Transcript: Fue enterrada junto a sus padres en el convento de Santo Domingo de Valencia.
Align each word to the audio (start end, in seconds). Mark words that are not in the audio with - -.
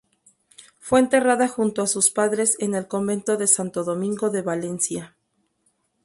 Fue 0.79 0.99
enterrada 0.99 1.47
junto 1.47 1.83
a 1.83 1.85
sus 1.85 2.09
padres 2.09 2.55
en 2.57 2.73
el 2.73 2.87
convento 2.87 3.37
de 3.37 3.45
Santo 3.45 3.83
Domingo 3.83 4.31
de 4.31 4.41
Valencia. 4.41 5.15